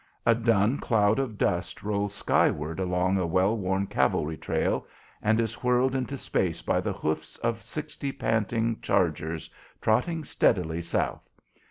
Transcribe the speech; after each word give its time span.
A 0.25 0.33
dun 0.33 0.79
cloud 0.79 1.19
of 1.19 1.37
dust 1.37 1.83
rolls 1.83 2.11
skyward 2.15 2.79
along 2.79 3.19
a 3.19 3.27
well 3.27 3.55
worn 3.55 3.85
cavalry 3.85 4.35
trail, 4.35 4.87
and 5.21 5.39
is 5.39 5.61
whirled 5.63 5.93
into 5.93 6.17
space 6.17 6.63
by 6.63 6.81
the 6.81 6.91
hoofs 6.91 7.37
of 7.37 7.61
sixty 7.61 8.11
panting 8.11 8.81
chargers 8.81 9.51
trotting 9.79 10.23
steadily 10.23 10.81
south. 10.81 11.29